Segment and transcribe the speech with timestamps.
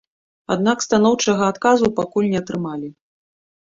[0.55, 2.95] Аднак станоўчага адказу пакуль не атрымалі.